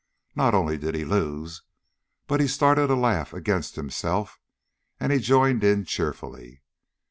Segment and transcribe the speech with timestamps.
[0.35, 1.61] Not only did he lose,
[2.25, 4.39] but he started a laugh against himself,
[4.99, 6.63] and he joined in cheerfully.